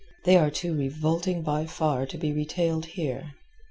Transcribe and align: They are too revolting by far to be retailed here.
They 0.25 0.35
are 0.35 0.49
too 0.49 0.75
revolting 0.75 1.43
by 1.43 1.67
far 1.67 2.07
to 2.07 2.17
be 2.17 2.33
retailed 2.33 2.85
here. 2.87 3.33